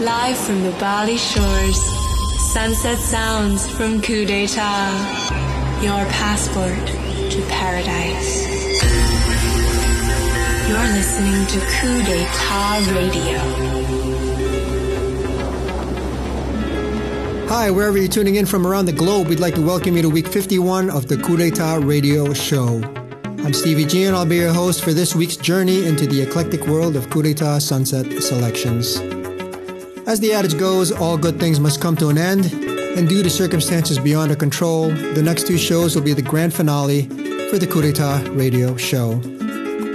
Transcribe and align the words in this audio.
Live 0.00 0.36
from 0.36 0.64
the 0.64 0.72
Bali 0.72 1.16
shores, 1.16 1.80
sunset 2.52 2.98
sounds 2.98 3.64
from 3.70 4.02
Ku 4.02 4.26
De 4.26 4.48
Ta. 4.48 5.80
Your 5.80 6.04
passport 6.06 6.84
to 7.30 7.40
paradise. 7.48 8.42
You're 10.68 10.92
listening 10.94 11.46
to 11.46 11.60
Ku 11.78 12.02
De 12.02 12.24
Ta 12.24 12.82
Radio. 12.92 13.38
Hi, 17.48 17.70
wherever 17.70 17.96
you're 17.96 18.08
tuning 18.08 18.34
in 18.34 18.46
from 18.46 18.66
around 18.66 18.86
the 18.86 18.92
globe, 18.92 19.28
we'd 19.28 19.38
like 19.38 19.54
to 19.54 19.62
welcome 19.62 19.94
you 19.94 20.02
to 20.02 20.10
week 20.10 20.26
51 20.26 20.90
of 20.90 21.06
the 21.06 21.16
Ku 21.18 21.36
De 21.36 21.52
Ta 21.52 21.76
Radio 21.76 22.34
Show. 22.34 22.82
I'm 23.44 23.52
Stevie 23.52 23.84
G, 23.84 24.04
and 24.06 24.16
I'll 24.16 24.26
be 24.26 24.36
your 24.38 24.52
host 24.52 24.82
for 24.82 24.92
this 24.92 25.14
week's 25.14 25.36
journey 25.36 25.86
into 25.86 26.08
the 26.08 26.20
eclectic 26.20 26.66
world 26.66 26.96
of 26.96 27.08
Ku 27.10 27.22
De 27.22 27.32
Ta 27.32 27.60
sunset 27.60 28.10
selections. 28.24 28.98
As 30.06 30.20
the 30.20 30.34
adage 30.34 30.58
goes, 30.58 30.92
all 30.92 31.16
good 31.16 31.40
things 31.40 31.58
must 31.58 31.80
come 31.80 31.96
to 31.96 32.10
an 32.10 32.18
end, 32.18 32.52
and 32.52 33.08
due 33.08 33.22
to 33.22 33.30
circumstances 33.30 33.98
beyond 33.98 34.30
our 34.30 34.36
control, 34.36 34.90
the 34.90 35.22
next 35.22 35.46
two 35.46 35.56
shows 35.56 35.94
will 35.94 36.02
be 36.02 36.12
the 36.12 36.20
grand 36.20 36.52
finale 36.52 37.06
for 37.48 37.58
the 37.58 37.66
Ku 37.66 37.80
De 37.80 37.90
Ta 37.90 38.22
radio 38.32 38.76
show. 38.76 39.14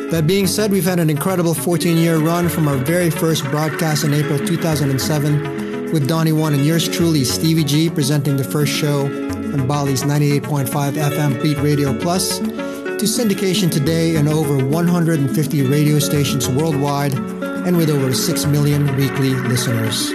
That 0.09 0.26
being 0.26 0.48
said, 0.48 0.72
we've 0.72 0.84
had 0.84 1.00
an 1.00 1.12
incredible 1.12 1.53
14 1.53 1.95
year 1.95 2.17
run 2.17 2.50
from 2.50 2.67
our 2.67 2.77
very 2.77 3.12
first 3.12 3.44
broadcast 3.45 4.03
in 4.03 4.16
April 4.16 4.40
2007 4.40 5.94
with 5.94 6.08
Donnie 6.08 6.31
One 6.31 6.55
and 6.55 6.66
yours 6.66 6.89
truly, 6.89 7.23
Stevie 7.23 7.64
G, 7.64 7.89
presenting 7.91 8.36
the 8.36 8.44
first 8.44 8.72
show 8.72 9.05
on 9.05 9.67
Bali's 9.67 10.02
98.5 10.02 10.94
FM 10.94 11.44
Beat 11.44 11.58
Radio 11.59 11.95
Plus 12.00 12.39
to 12.39 13.05
syndication 13.05 13.70
today 13.72 14.16
in 14.16 14.28
over 14.28 14.66
150 14.66 15.62
radio 15.67 16.00
stations 16.00 16.50
worldwide 16.50 17.39
and 17.66 17.76
with 17.77 17.90
over 17.90 18.13
6 18.13 18.45
million 18.45 18.86
weekly 18.95 19.34
listeners. 19.34 20.09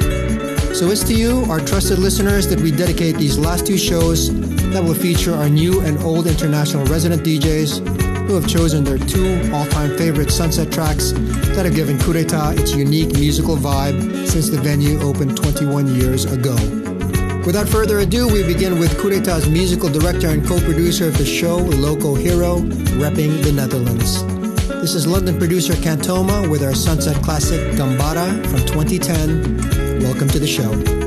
So 0.78 0.90
it's 0.90 1.04
to 1.04 1.14
you, 1.14 1.44
our 1.50 1.60
trusted 1.60 1.98
listeners, 1.98 2.48
that 2.48 2.60
we 2.60 2.70
dedicate 2.70 3.16
these 3.16 3.38
last 3.38 3.66
two 3.66 3.78
shows 3.78 4.28
that 4.72 4.82
will 4.82 4.94
feature 4.94 5.32
our 5.32 5.48
new 5.48 5.80
and 5.82 5.98
old 6.02 6.26
international 6.26 6.84
resident 6.86 7.22
DJs 7.22 8.26
who 8.26 8.34
have 8.34 8.48
chosen 8.48 8.82
their 8.82 8.98
two 8.98 9.50
all-time 9.52 9.96
favorite 9.96 10.30
sunset 10.30 10.72
tracks 10.72 11.12
that 11.54 11.64
have 11.64 11.74
given 11.74 11.98
Ku 12.00 12.12
De 12.12 12.24
Ta 12.24 12.50
its 12.56 12.74
unique 12.74 13.12
musical 13.12 13.56
vibe 13.56 14.26
since 14.26 14.48
the 14.48 14.60
venue 14.60 15.00
opened 15.00 15.36
21 15.36 15.94
years 15.94 16.24
ago. 16.24 16.56
Without 17.46 17.68
further 17.68 17.98
ado, 17.98 18.26
we 18.26 18.42
begin 18.42 18.78
with 18.78 18.98
Ku 18.98 19.10
De 19.10 19.20
Ta's 19.20 19.48
musical 19.48 19.88
director 19.88 20.28
and 20.28 20.44
co-producer 20.44 21.06
of 21.06 21.18
the 21.18 21.24
show, 21.24 21.58
Local 21.58 22.14
Hero, 22.14 22.58
repping 22.98 23.44
the 23.44 23.52
Netherlands. 23.52 24.33
This 24.84 24.94
is 24.94 25.06
London 25.06 25.38
producer 25.38 25.72
Cantoma 25.72 26.46
with 26.50 26.62
our 26.62 26.74
sunset 26.74 27.16
classic 27.24 27.58
Gambara 27.72 28.46
from 28.48 28.60
2010. 28.66 30.02
Welcome 30.02 30.28
to 30.28 30.38
the 30.38 30.46
show. 30.46 31.03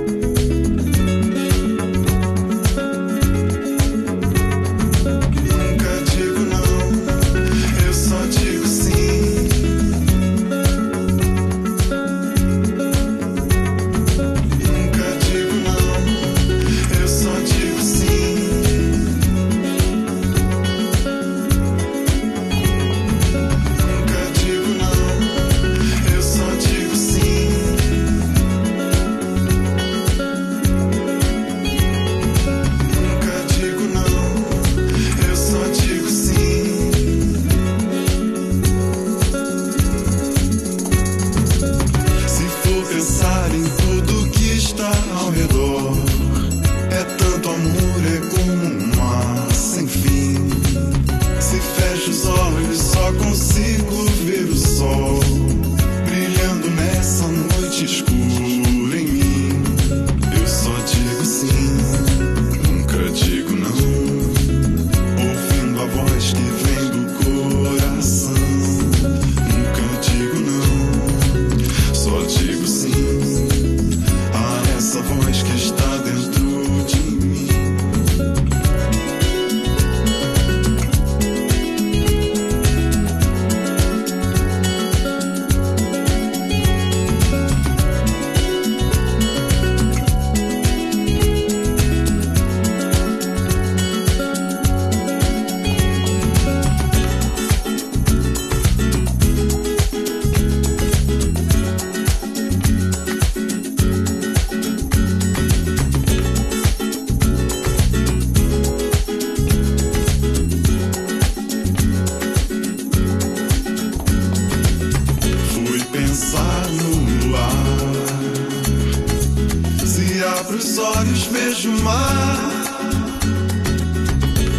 meus 120.57 120.77
olhos 120.79 121.27
vejo 121.27 121.69
o 121.69 121.83
mar 121.83 122.49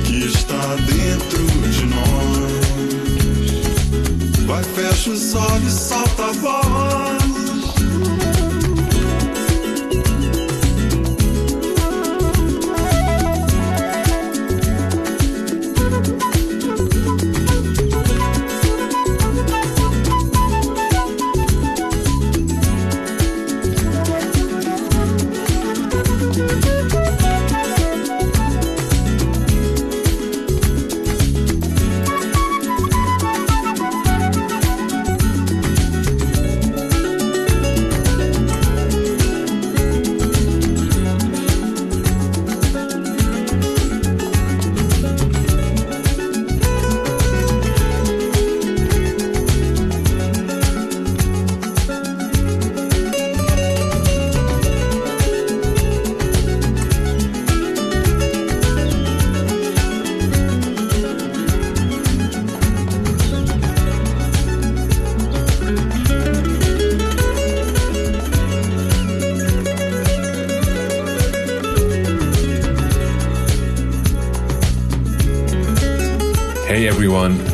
que 0.04 0.26
está 0.26 0.76
dentro 0.86 1.44
de 1.70 1.86
nós. 1.86 2.38
Vai, 4.46 4.62
fecha 4.62 5.10
os 5.10 5.34
olhos, 5.34 5.72
solta 5.72 6.26
a 6.26 6.32
voz. 6.32 7.17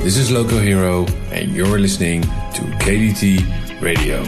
This 0.04 0.18
is 0.18 0.30
Local 0.30 0.58
Hero, 0.58 1.06
and 1.32 1.54
you're 1.54 1.78
listening 1.78 2.20
to 2.20 2.62
KDT 2.84 3.80
Radio. 3.80 4.22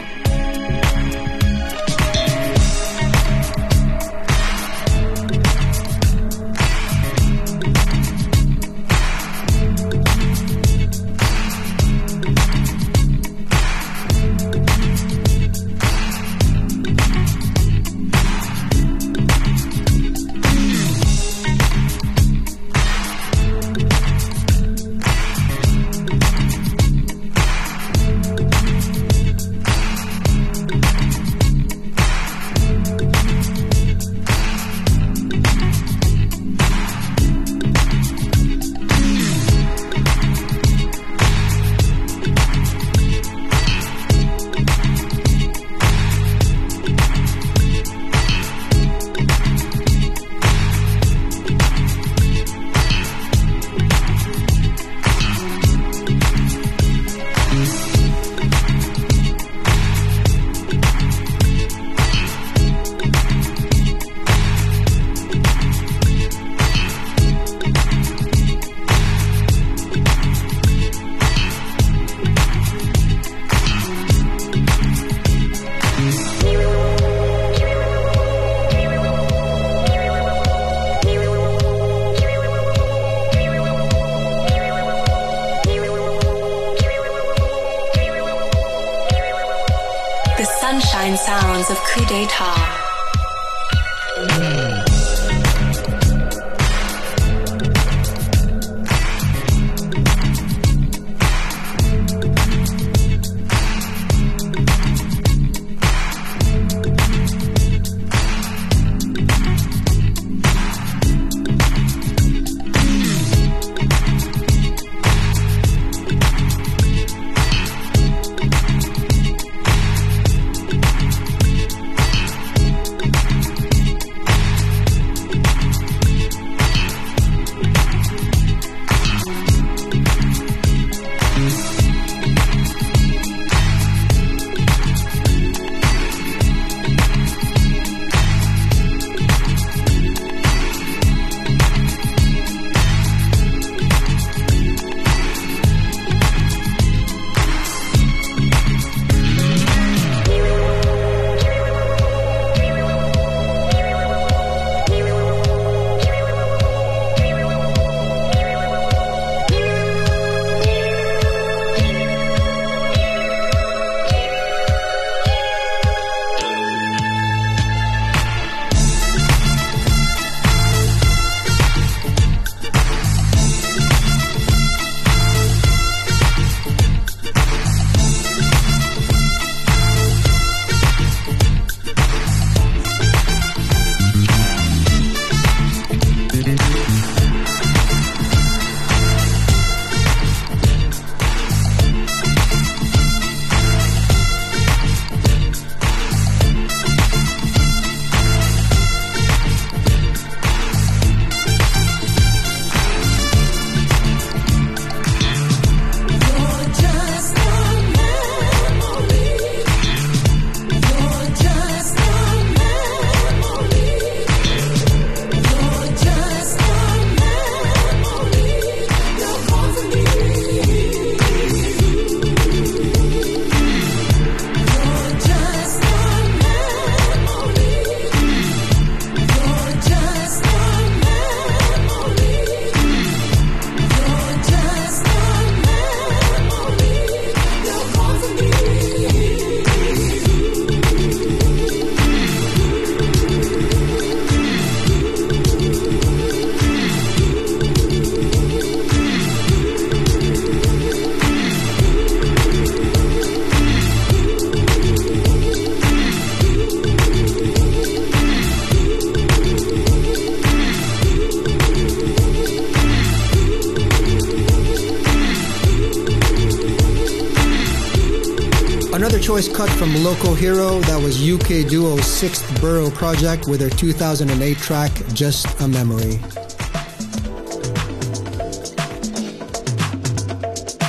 Choice 269.36 269.54
cut 269.54 269.68
from 269.72 269.94
Local 270.02 270.34
Hero. 270.34 270.80
That 270.80 270.98
was 270.98 271.20
UK 271.20 271.68
duo's 271.68 272.06
sixth 272.06 272.58
Borough 272.58 272.90
project 272.90 273.46
with 273.46 273.60
their 273.60 273.68
2008 273.68 274.56
track, 274.56 274.90
Just 275.12 275.60
a 275.60 275.68
Memory. 275.68 276.18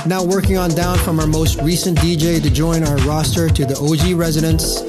Now 0.06 0.24
working 0.24 0.56
on 0.56 0.70
down 0.70 0.96
from 0.96 1.20
our 1.20 1.26
most 1.26 1.60
recent 1.60 1.98
DJ 1.98 2.42
to 2.42 2.48
join 2.48 2.84
our 2.84 2.96
roster 2.98 3.50
to 3.50 3.66
the 3.66 3.76
OG 3.76 4.18
residents. 4.18 4.80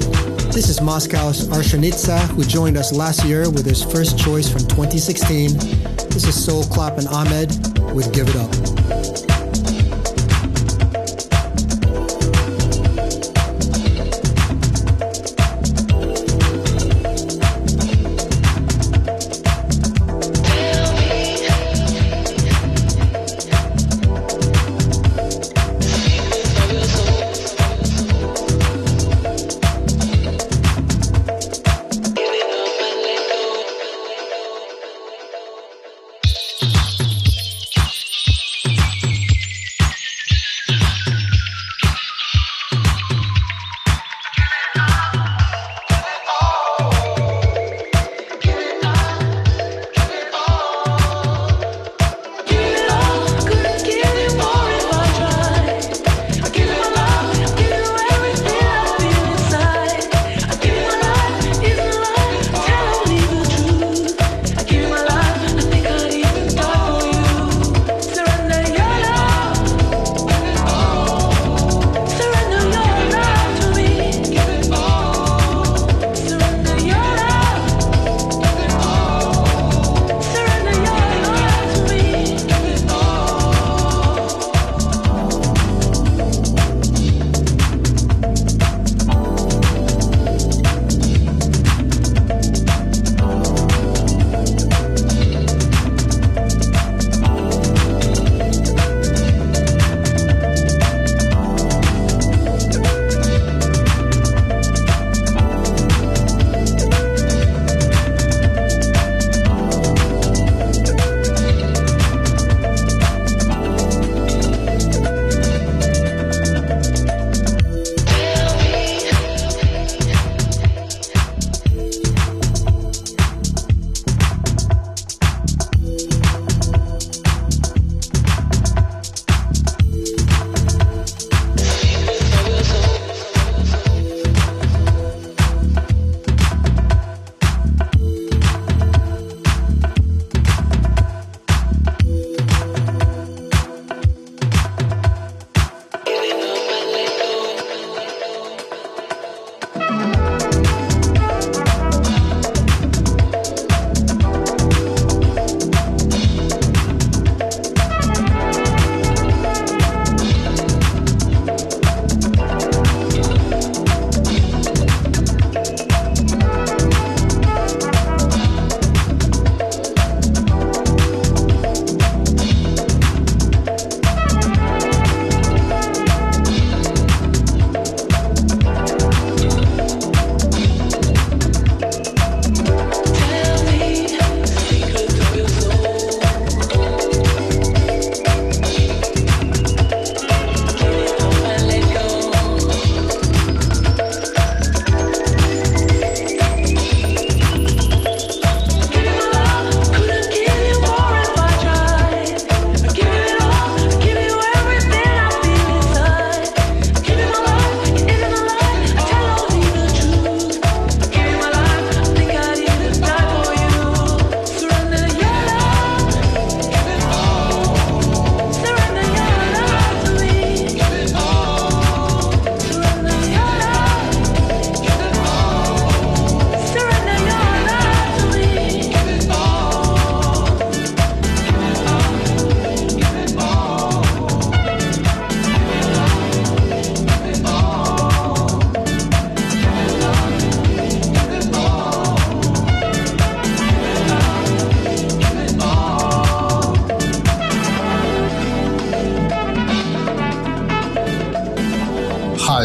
This 0.54 0.70
is 0.70 0.80
Moscow's 0.80 1.46
Arshanitsa, 1.48 2.18
who 2.28 2.44
joined 2.44 2.78
us 2.78 2.94
last 2.94 3.26
year 3.26 3.50
with 3.50 3.66
his 3.66 3.84
first 3.84 4.18
choice 4.18 4.50
from 4.50 4.60
2016. 4.60 5.52
This 6.08 6.24
is 6.24 6.44
Soul 6.44 6.64
Clap 6.64 6.96
and 6.96 7.08
Ahmed 7.08 7.50
with 7.94 8.10
Give 8.14 8.26
It 8.26 8.36
Up. 8.36 8.59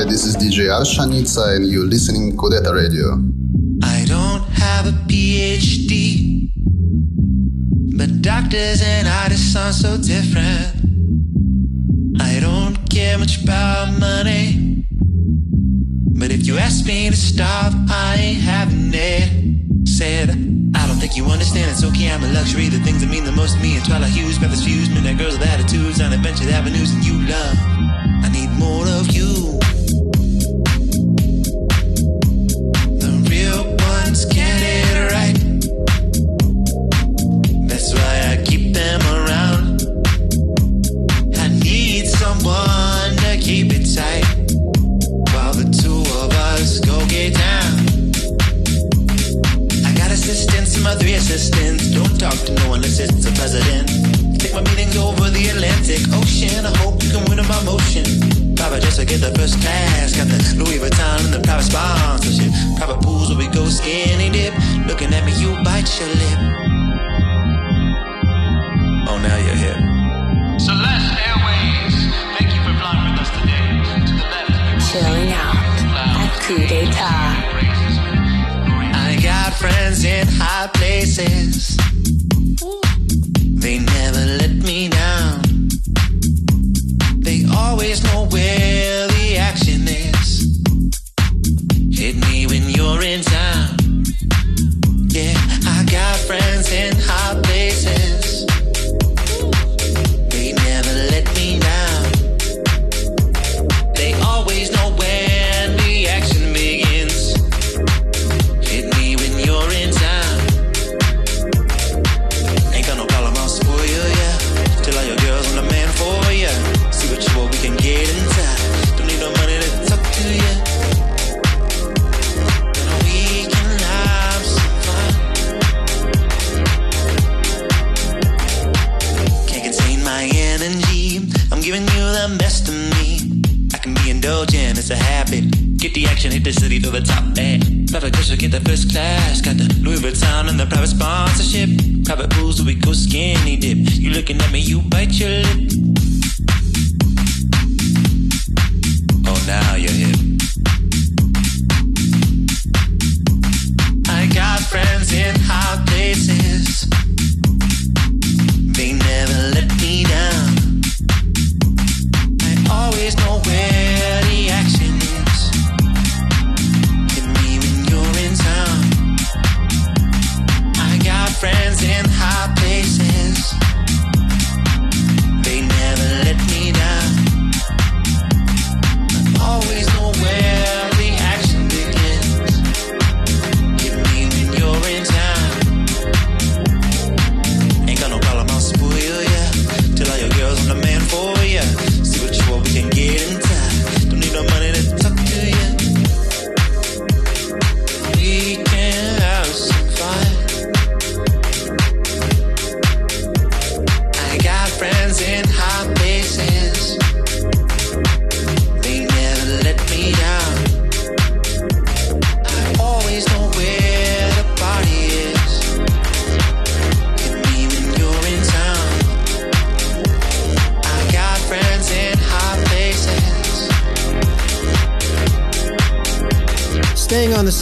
this 0.07 0.23
is 0.23 0.37
DJ 0.37 0.69
Alshanitsa 0.69 1.55
and 1.55 1.67
you're 1.67 1.85
listening 1.85 2.31
to 2.31 2.37
Ku 2.37 2.49
De 2.49 2.61
Ta 2.61 2.71
Radio. 2.71 3.17
I 3.83 4.05
don't 4.05 4.43
have 4.53 4.85
a 4.85 4.91
PhD, 5.09 6.51
but 7.97 8.21
doctors 8.21 8.81
and 8.83 9.07
artists 9.07 9.53
sound 9.53 9.73
so 9.73 9.97
different. 9.97 10.77
I 12.21 12.39
don't 12.39 12.77
care 12.89 13.17
much 13.17 13.43
about 13.43 13.99
money, 13.99 14.85
but 16.19 16.29
if 16.31 16.45
you 16.45 16.57
ask 16.57 16.85
me 16.85 17.09
to 17.09 17.17
stop, 17.17 17.73
I 17.89 18.17
ain't 18.19 18.41
having 18.41 18.91
it. 18.93 19.87
Said. 19.87 20.29
I 20.75 20.87
don't 20.87 20.97
think 20.97 21.15
you 21.15 21.25
understand, 21.25 21.71
it's 21.71 21.85
okay, 21.85 22.11
I'm 22.11 22.23
a 22.23 22.27
luxury. 22.33 22.67
The 22.67 22.79
things 22.79 22.99
that 23.01 23.09
mean 23.09 23.23
the 23.23 23.31
most 23.31 23.55
to 23.55 23.61
me 23.61 23.77
are 23.77 23.85
Twilight 23.85 24.11
Hughes, 24.11 24.39
Memphis 24.41 24.65
Fuse, 24.65 24.89
midnight 24.89 25.17
girls 25.17 25.39
with 25.39 25.47
attitudes 25.47 26.01
on 26.01 26.11
adventure 26.11 26.49
avenues, 26.49 26.91
and 26.91 27.03
you 27.05 27.21
love. 27.27 27.74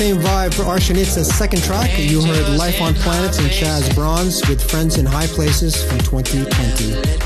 same 0.03 0.17
vibe 0.17 0.53
for 0.53 0.63
Arshanitsa's 0.63 1.33
second 1.33 1.63
track. 1.63 1.89
You 1.97 2.21
heard 2.21 2.57
Life 2.57 2.81
on 2.81 2.93
Planets 2.93 3.39
and 3.39 3.47
Chaz 3.47 3.95
Bronze 3.95 4.45
with 4.49 4.61
Friends 4.61 4.97
in 4.97 5.05
High 5.05 5.27
Places 5.27 5.81
from 5.81 5.97
2020. 5.99 7.21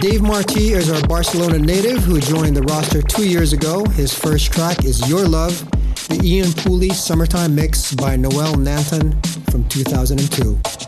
Dave 0.00 0.22
Marti 0.22 0.72
is 0.72 0.90
our 0.90 1.06
Barcelona 1.06 1.60
native 1.60 2.02
who 2.02 2.18
joined 2.18 2.56
the 2.56 2.62
roster 2.62 3.00
two 3.00 3.28
years 3.28 3.52
ago. 3.52 3.84
His 3.90 4.12
first 4.12 4.52
track 4.52 4.84
is 4.84 5.08
Your 5.08 5.28
Love, 5.28 5.56
the 6.08 6.20
Ian 6.24 6.48
Pooley 6.48 6.90
Summertime 6.90 7.54
Mix 7.54 7.94
by 7.94 8.16
Noel 8.16 8.56
Nathan 8.56 9.12
from 9.52 9.68
2002. 9.68 10.81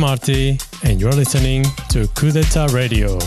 Marti, 0.00 0.58
and 0.82 0.98
you're 0.98 1.12
listening 1.12 1.62
to 1.90 2.08
Ku 2.14 2.30
De 2.32 2.42
Ta 2.42 2.66
Radio. 2.72 3.18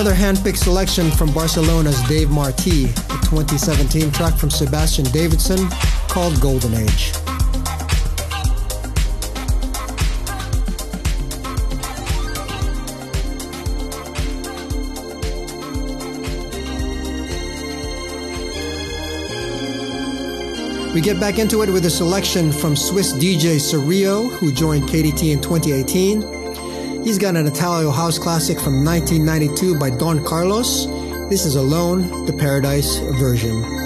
Another 0.00 0.16
handpicked 0.16 0.56
selection 0.56 1.10
from 1.10 1.30
Barcelona's 1.34 2.00
Dave 2.08 2.30
Marti, 2.30 2.84
a 2.84 3.20
2017 3.28 4.10
track 4.12 4.34
from 4.34 4.48
Sebastian 4.48 5.04
Davidson 5.04 5.58
called 6.08 6.40
Golden 6.40 6.72
Age. 6.72 7.12
We 20.94 21.02
get 21.02 21.20
back 21.20 21.38
into 21.38 21.60
it 21.60 21.68
with 21.68 21.84
a 21.84 21.90
selection 21.90 22.52
from 22.52 22.74
Swiss 22.74 23.12
DJ 23.12 23.60
Serio, 23.60 24.28
who 24.28 24.50
joined 24.50 24.84
KDT 24.84 25.34
in 25.34 25.42
2018. 25.42 26.39
He's 27.04 27.18
got 27.18 27.34
an 27.34 27.46
Italo 27.46 27.90
house 27.90 28.18
classic 28.18 28.60
from 28.60 28.84
1992 28.84 29.78
by 29.78 29.88
Don 29.88 30.22
Carlos. 30.22 30.84
This 31.30 31.46
is 31.46 31.54
Alone, 31.54 32.26
the 32.26 32.32
Paradise 32.32 32.98
version. 33.18 33.79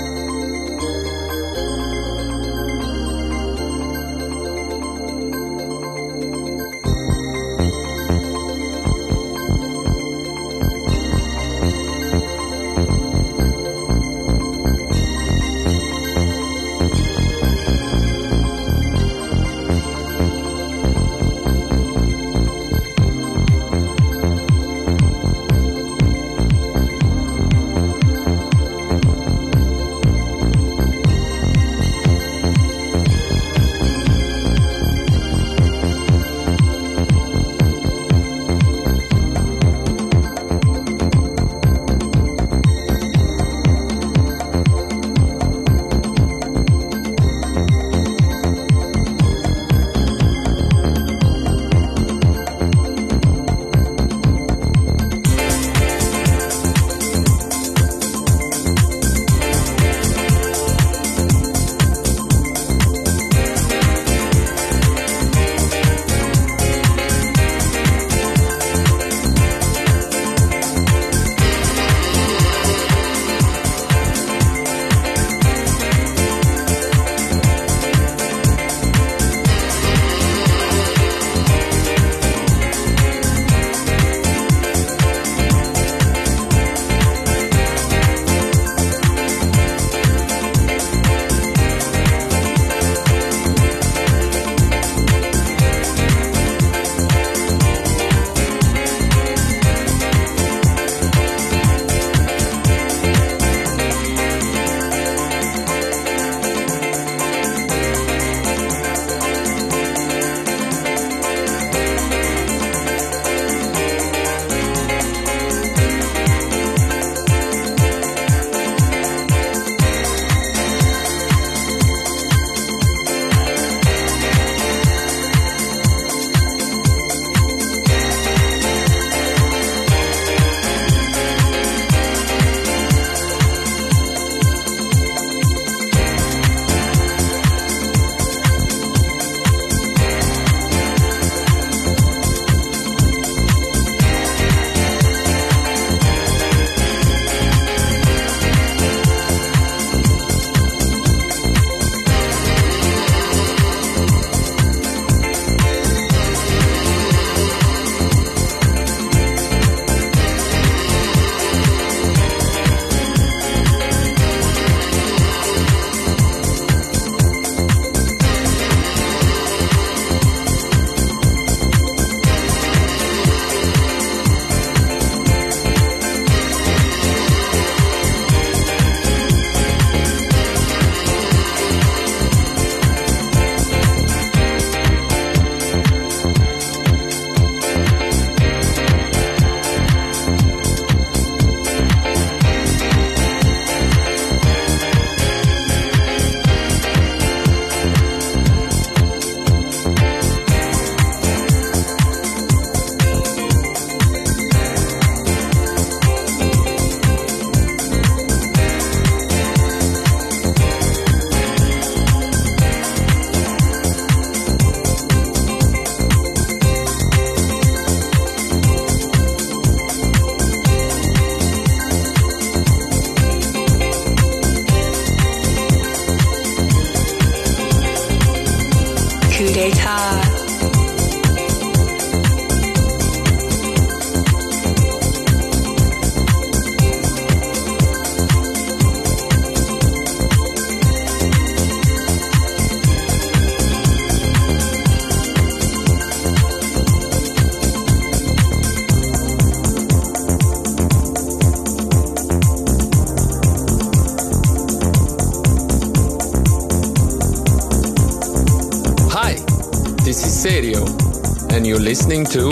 Listening 261.94 262.24
to 262.34 262.50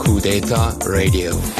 Ku 0.00 0.20
De 0.20 0.40
Ta 0.40 0.72
Radio. 0.86 1.57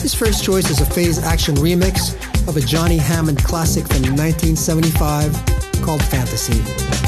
His 0.01 0.15
first 0.15 0.43
choice 0.43 0.71
is 0.71 0.81
a 0.81 0.85
phase 0.85 1.23
action 1.23 1.53
remix 1.55 2.15
of 2.47 2.57
a 2.57 2.61
Johnny 2.61 2.97
Hammond 2.97 3.43
classic 3.43 3.85
from 3.85 4.01
1975 4.01 5.31
called 5.83 6.01
Fantasy. 6.05 7.04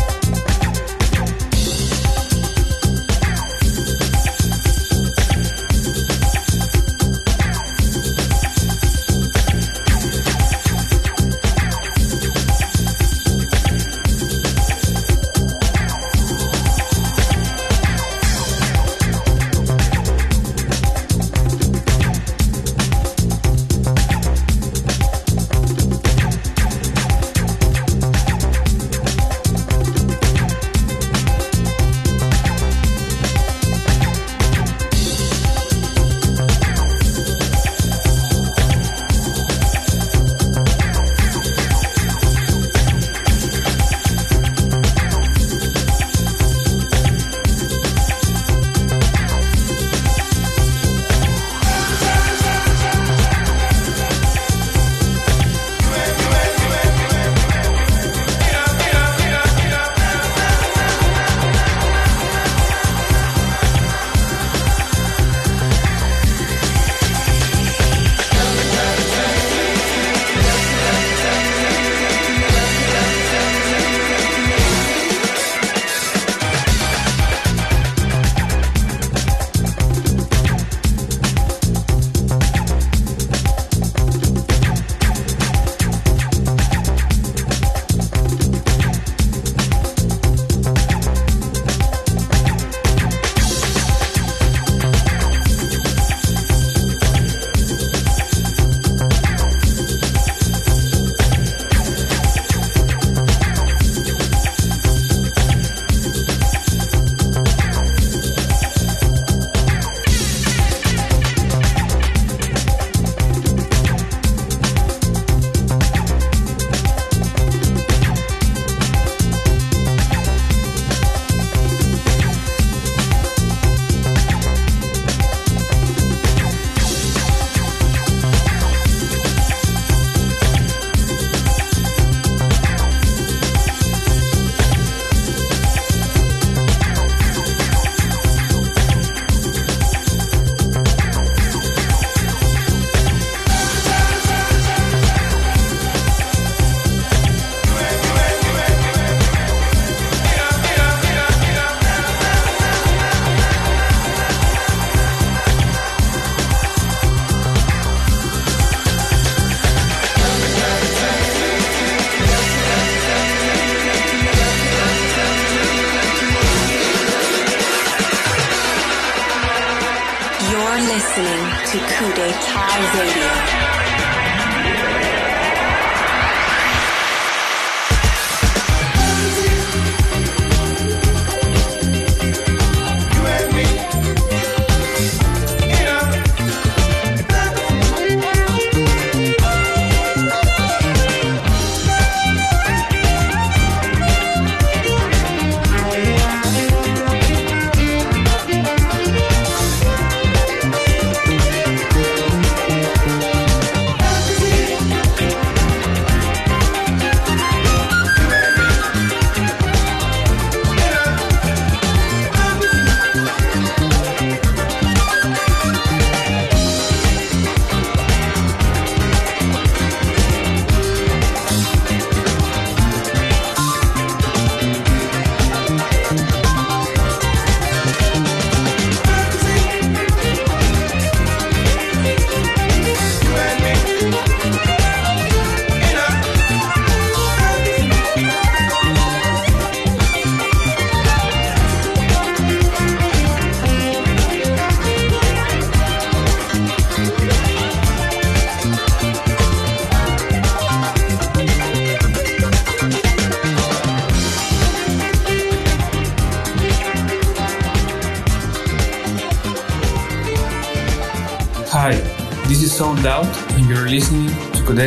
listening 170.97 171.45
to 171.69 171.77
Ku 171.93 172.05
De 172.15 172.27
Ta 172.41 172.65
radio. 172.95 173.96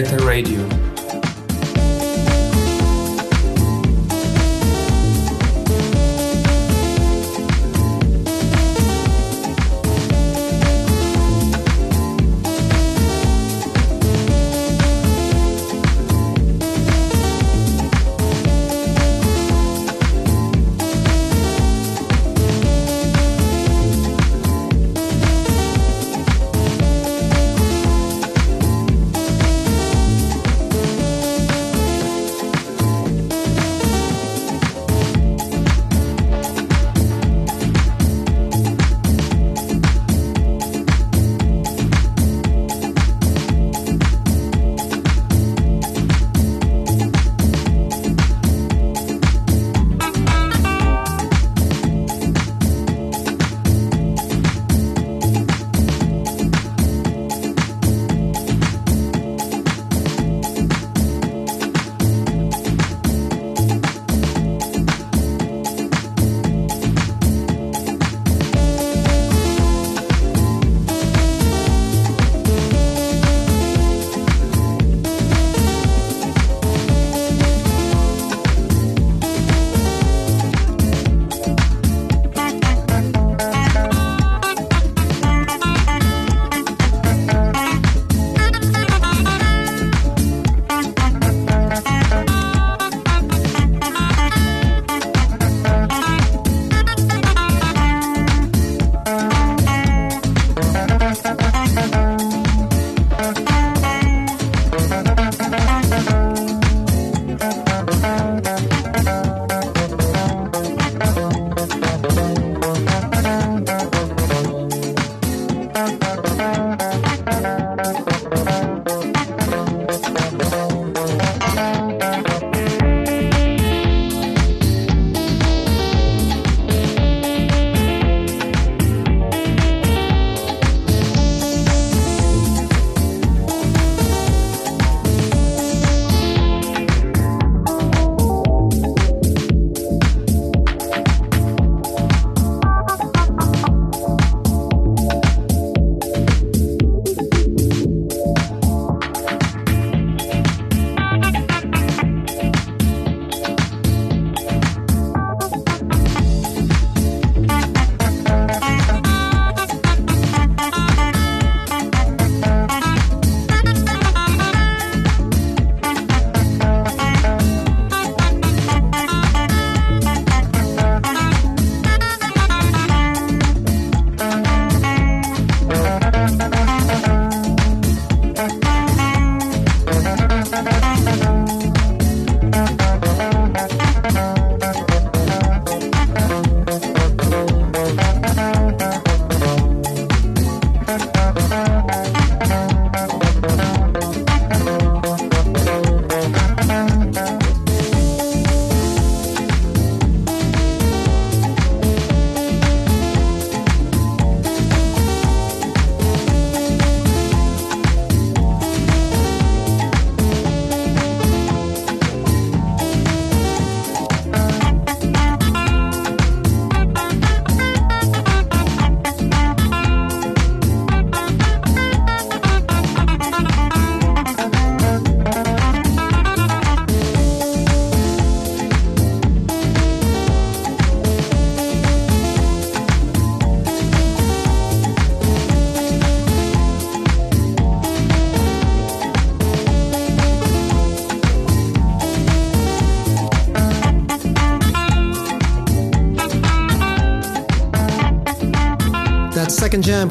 Ku 0.01 0.07
De 0.07 0.17
Ta 0.17 0.25
Radio. 0.25 0.70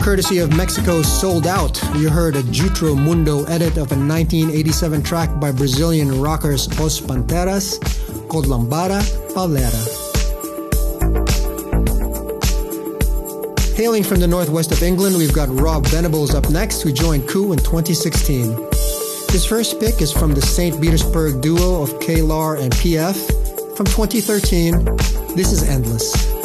Courtesy 0.10 0.40
of 0.40 0.58
Mexico's 0.58 1.08
Sold 1.08 1.46
Out, 1.46 1.80
you 1.94 2.10
heard 2.10 2.36
a 2.36 2.42
Jutro 2.42 2.96
Mundo 2.96 3.44
edit 3.44 3.78
of 3.78 3.92
a 3.92 3.96
1987 3.96 5.04
track 5.04 5.40
by 5.40 5.52
Brazilian 5.52 6.20
rockers 6.20 6.68
Os 6.80 7.00
Panteras 7.00 7.78
called 8.28 8.48
Lambada 8.48 9.02
Paulera. 9.36 9.70
Hailing 13.76 14.02
from 14.02 14.20
the 14.20 14.26
northwest 14.26 14.72
of 14.72 14.82
England, 14.82 15.16
we've 15.16 15.32
got 15.32 15.48
Rob 15.50 15.86
Venables 15.86 16.34
up 16.34 16.50
next, 16.50 16.82
who 16.82 16.92
joined 16.92 17.30
Ku 17.30 17.52
in 17.52 17.60
2016. 17.60 18.50
His 19.30 19.46
first 19.46 19.80
pick 19.80 20.02
is 20.02 20.12
from 20.12 20.34
the 20.34 20.42
St. 20.42 20.82
Petersburg 20.82 21.40
duo 21.40 21.84
of 21.84 22.00
K-Lar 22.00 22.56
and 22.56 22.72
PF 22.74 23.78
from 23.78 23.86
2013. 23.86 24.86
This 25.36 25.52
is 25.52 25.62
Endless. 25.70 26.39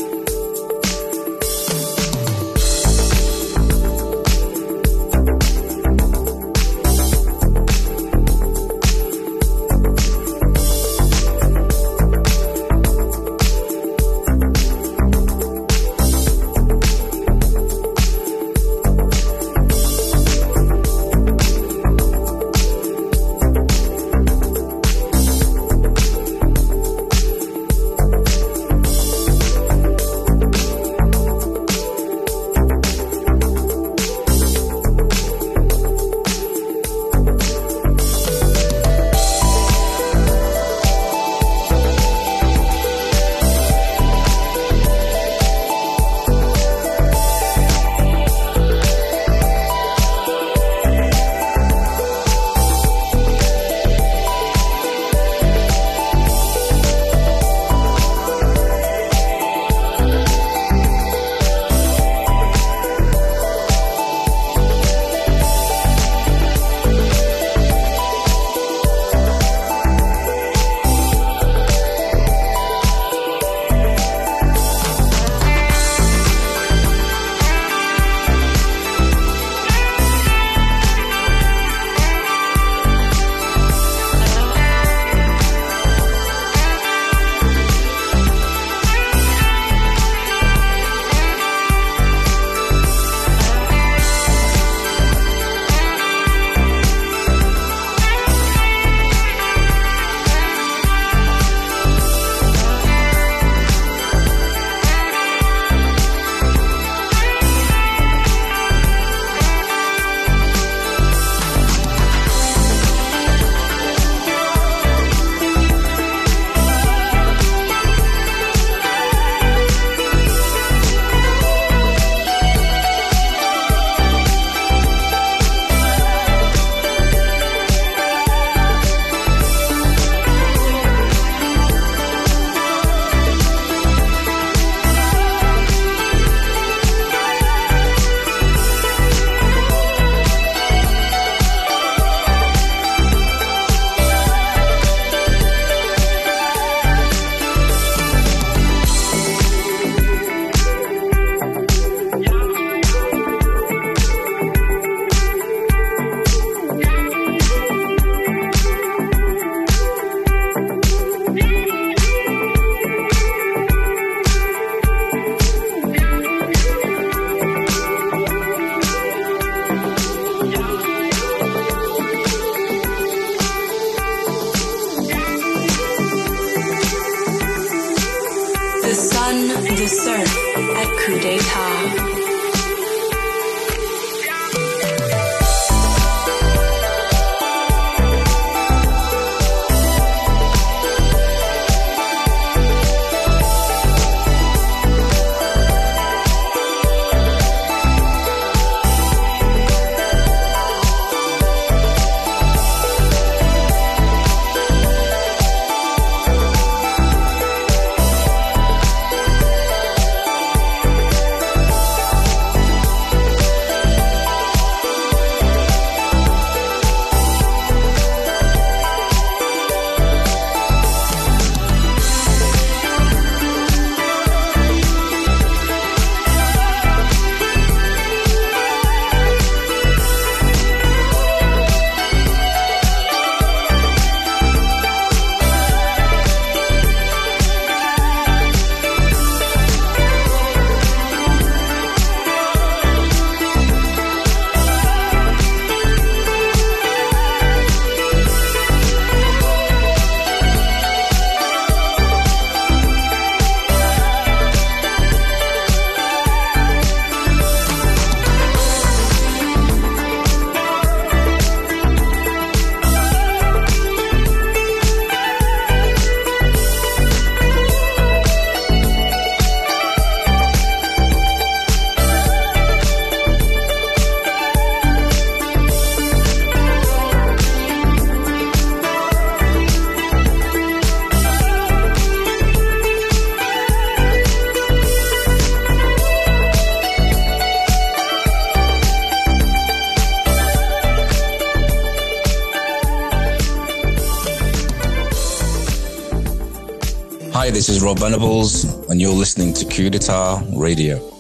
This 297.65 297.77
is 297.77 297.83
Rob 297.83 297.99
Venables, 297.99 298.65
and 298.91 299.01
you're 299.01 299.11
listening 299.11 299.55
to 299.55 299.65
Ku 299.65 299.89
De 299.89 299.99
Ta 299.99 300.45
Radio. 300.55 301.14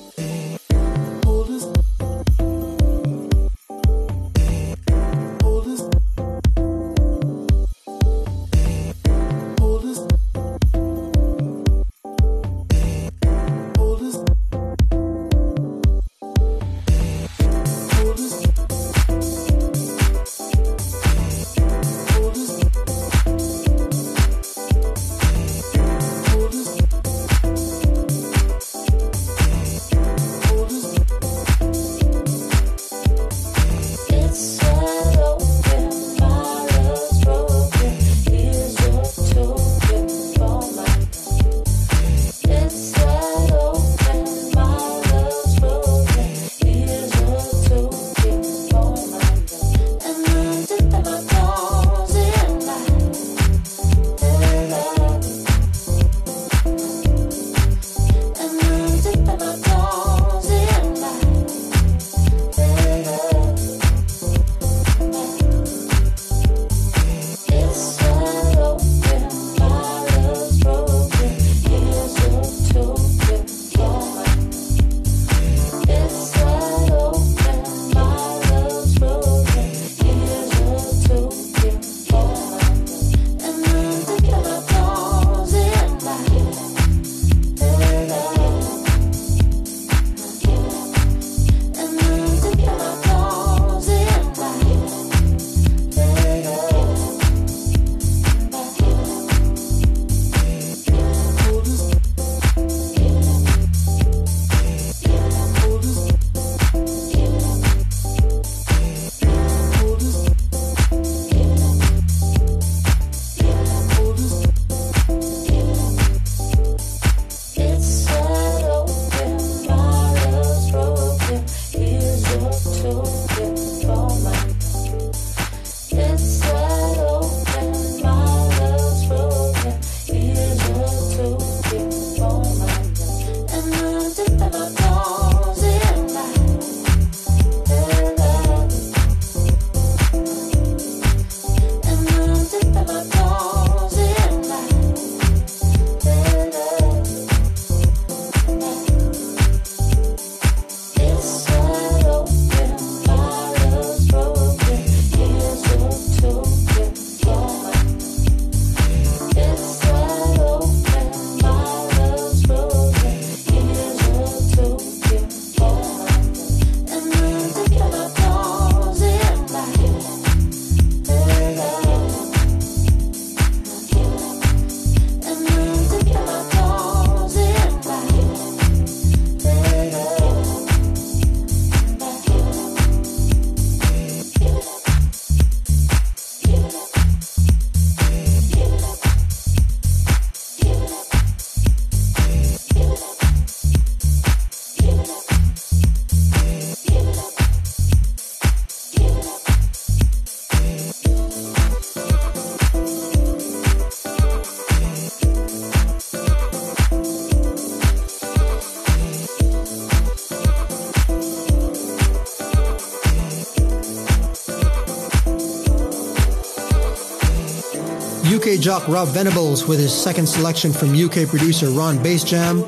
Jock 218.64 218.88
Rob 218.88 219.08
Venables 219.08 219.68
with 219.68 219.78
his 219.78 219.92
second 219.92 220.26
selection 220.26 220.72
from 220.72 220.94
UK 220.94 221.28
producer 221.28 221.68
Ron 221.68 221.98
Bassjam. 221.98 222.66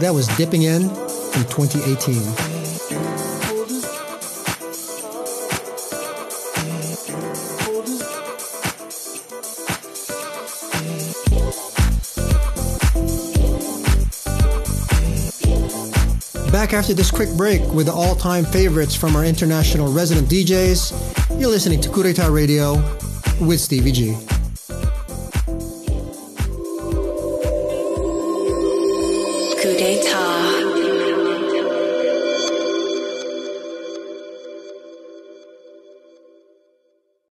That 0.00 0.12
was 0.12 0.26
Dipping 0.36 0.62
In 0.62 0.88
from 0.88 1.44
2018. 1.44 2.20
Back 16.50 16.72
after 16.72 16.92
this 16.92 17.12
quick 17.12 17.28
break 17.36 17.62
with 17.72 17.86
the 17.86 17.92
all-time 17.92 18.44
favorites 18.44 18.96
from 18.96 19.14
our 19.14 19.24
international 19.24 19.92
resident 19.92 20.26
DJs, 20.28 21.38
you're 21.40 21.50
listening 21.50 21.80
to 21.82 21.88
d'etat 21.88 22.26
Radio 22.26 22.74
with 23.40 23.60
Stevie 23.60 23.92
G. 23.92 24.35